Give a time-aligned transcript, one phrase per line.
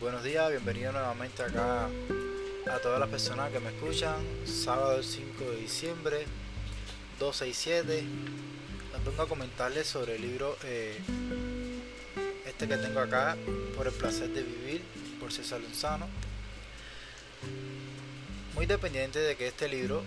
[0.00, 1.88] buenos días, bienvenidos nuevamente acá
[2.70, 4.16] a todas las personas que me escuchan.
[4.44, 6.26] Sábado 5 de diciembre,
[7.18, 8.04] 12 y 7.
[8.92, 10.96] Les vengo a comentarles sobre el libro eh,
[12.46, 13.36] este que tengo acá,
[13.76, 14.82] Por el placer de vivir,
[15.18, 16.06] por César Lozano.
[18.54, 20.02] Muy dependiente de que este libro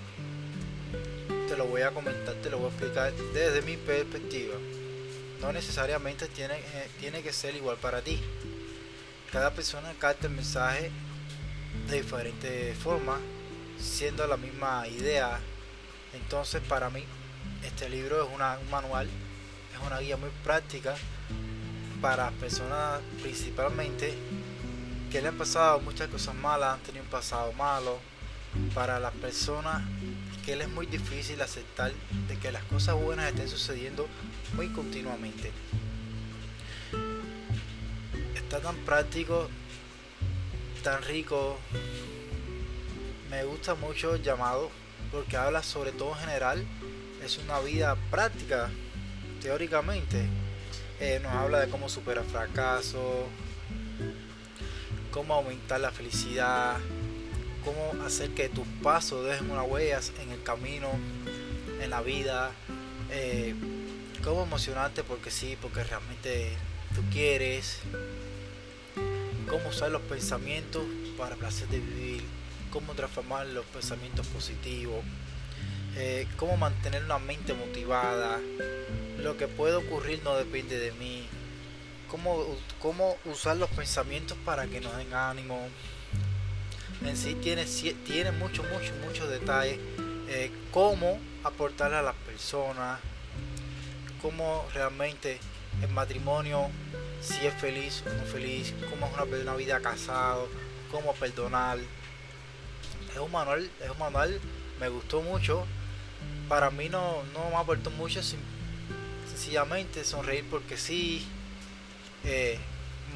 [1.50, 4.55] te lo voy a comentar, te lo voy a explicar desde mi perspectiva.
[5.42, 8.22] No necesariamente tiene, eh, tiene que ser igual para ti
[9.31, 10.91] cada persona capta el mensaje
[11.89, 13.17] de diferente forma,
[13.80, 15.39] siendo la misma idea.
[16.13, 17.03] Entonces para mí
[17.63, 19.08] este libro es un manual,
[19.73, 20.95] es una guía muy práctica
[22.02, 24.13] para personas principalmente
[25.12, 28.00] que le han pasado muchas cosas malas, han tenido un pasado malo,
[28.73, 29.81] para las personas
[30.45, 31.94] que les es muy difícil aceptar
[32.27, 34.08] de que las cosas buenas estén sucediendo
[34.55, 35.52] muy continuamente
[38.52, 39.47] está tan práctico,
[40.83, 41.57] tan rico.
[43.30, 44.69] Me gusta mucho el llamado
[45.09, 46.66] porque habla sobre todo general.
[47.23, 48.69] Es una vida práctica,
[49.41, 50.25] teóricamente.
[50.99, 53.29] Eh, nos habla de cómo superar fracaso,
[55.11, 56.75] cómo aumentar la felicidad,
[57.63, 60.89] cómo hacer que tus pasos dejen una huella en el camino,
[61.81, 62.52] en la vida,
[63.11, 63.55] eh,
[64.22, 66.52] cómo emocionarte porque sí, porque realmente
[66.94, 67.79] tú quieres,
[69.72, 70.83] usar los pensamientos
[71.17, 72.22] para placer de vivir,
[72.72, 75.00] cómo transformar los pensamientos positivos,
[75.95, 78.39] eh, cómo mantener una mente motivada,
[79.19, 81.25] lo que puede ocurrir no depende de mí,
[82.09, 82.45] cómo,
[82.81, 85.67] cómo usar los pensamientos para que nos den ánimo.
[87.06, 87.66] En sí tiene,
[88.06, 89.80] tiene muchos, muchos, muchos detalles,
[90.28, 93.00] eh, cómo aportarle a las personas,
[94.22, 95.39] cómo realmente
[95.81, 96.69] el matrimonio
[97.22, 100.50] si es feliz o no feliz, cómo es una, vida casado,
[100.91, 101.78] cómo perdonar.
[103.12, 104.40] Es un manual, es un manual,
[104.79, 105.66] me gustó mucho.
[106.50, 108.22] Para mí no, no me aportó mucho,
[109.28, 111.25] sencillamente sonreír porque sí.
[112.23, 112.59] Eh,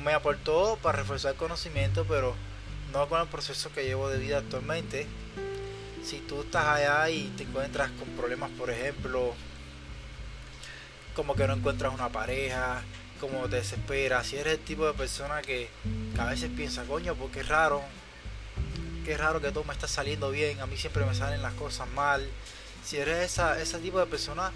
[0.04, 2.36] me aportó para reforzar el conocimiento, pero
[2.92, 5.08] no con el proceso que llevo de vida actualmente.
[6.04, 9.34] Si tú estás allá y te encuentras con problemas, por ejemplo,
[11.16, 12.84] como que no encuentras una pareja,
[13.20, 15.70] como te desespera, si eres el tipo de persona que,
[16.18, 17.82] a veces piensa, coño, porque es raro,
[19.04, 21.88] que raro que todo me está saliendo bien, a mí siempre me salen las cosas
[21.90, 22.28] mal.
[22.84, 24.52] Si eres esa, ese tipo de persona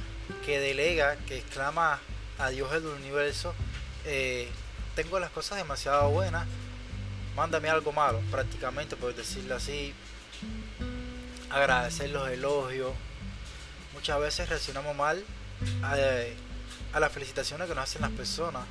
[0.45, 1.99] que delega, que exclama
[2.37, 3.53] a Dios del universo,
[4.05, 4.49] eh,
[4.95, 6.47] tengo las cosas demasiado buenas,
[7.35, 9.93] mándame algo malo, prácticamente por decirlo así,
[11.49, 12.91] agradecer los elogios.
[13.93, 15.23] Muchas veces reaccionamos mal.
[15.95, 16.35] Eh,
[16.93, 18.63] a las felicitaciones que nos hacen las personas.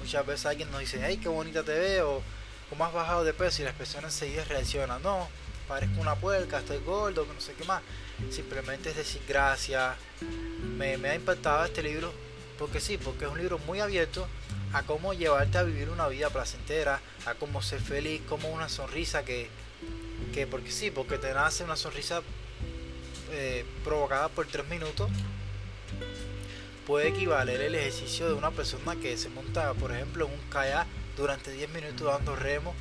[0.00, 2.22] Muchas veces alguien nos dice, hey, qué bonita te veo,
[2.70, 5.28] cómo has bajado de peso y las personas enseguida reaccionan, no,
[5.66, 7.82] parezco una puerca, estoy gordo, que no sé qué más.
[8.30, 9.96] Simplemente es decir gracias.
[10.76, 12.12] Me, ha impactado este libro
[12.58, 14.26] porque sí, porque es un libro muy abierto
[14.72, 19.24] a cómo llevarte a vivir una vida placentera, a cómo ser feliz, como una sonrisa
[19.24, 19.48] que,
[20.34, 22.22] que porque sí, porque te nace una sonrisa
[23.30, 25.10] eh, provocada por tres minutos
[26.88, 30.86] puede equivaler el ejercicio de una persona que se monta, por ejemplo, en un kayak
[31.18, 32.74] durante 10 minutos dando remo,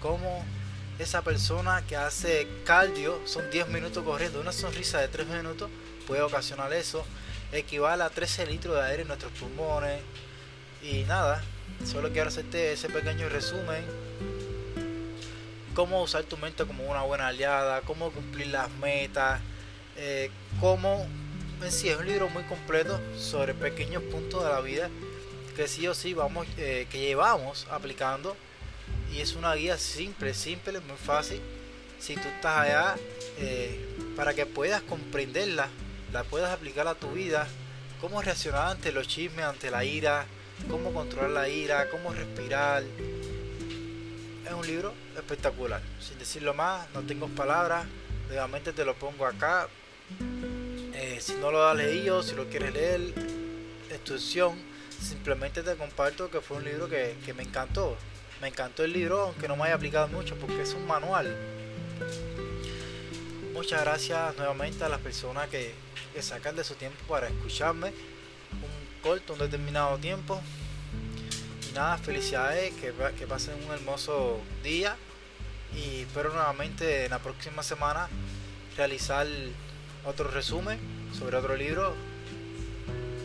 [0.00, 0.42] como
[0.98, 5.70] esa persona que hace cardio, son 10 minutos corriendo, una sonrisa de 3 minutos
[6.06, 7.04] puede ocasionar eso,
[7.52, 10.00] equivale a 13 litros de aire en nuestros pulmones.
[10.82, 11.44] Y nada,
[11.84, 13.84] solo quiero hacerte ese pequeño resumen.
[15.74, 19.38] Cómo usar tu mente como una buena aliada, cómo cumplir las metas,
[19.96, 21.06] eh, cómo
[21.62, 24.88] en sí es un libro muy completo sobre pequeños puntos de la vida
[25.56, 28.36] que sí o sí vamos, eh, que llevamos aplicando
[29.12, 31.40] y es una guía simple, simple, muy fácil.
[31.98, 32.96] Si tú estás allá,
[33.38, 33.78] eh,
[34.16, 35.68] para que puedas comprenderla,
[36.12, 37.46] la puedas aplicar a tu vida,
[38.00, 40.24] cómo reaccionar ante los chismes, ante la ira,
[40.70, 42.84] cómo controlar la ira, cómo respirar.
[44.46, 45.82] Es un libro espectacular.
[46.00, 47.86] Sin decirlo más, no tengo palabras.
[48.28, 49.68] Nuevamente te lo pongo acá
[51.20, 53.14] si no lo has leído, si lo quieres leer,
[54.14, 54.56] opción.
[55.00, 57.96] Simplemente te comparto que fue un libro que, me encantó.
[58.40, 61.36] Me encantó el libro, aunque no me haya aplicado mucho, porque es un manual.
[63.52, 65.74] Muchas gracias nuevamente a las personas que,
[66.20, 67.88] sacan de su tiempo para escucharme.
[67.88, 70.40] Un corto, un determinado tiempo.
[71.70, 74.96] Y nada, felicidades, que pasen un hermoso día.
[75.74, 78.08] Y espero nuevamente en la próxima semana
[78.76, 79.26] realizar
[80.04, 80.78] otro resumen
[81.18, 81.94] sobre otro libro.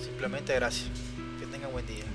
[0.03, 0.89] Simplemente gracias.
[1.39, 2.05] Que tengan buen día.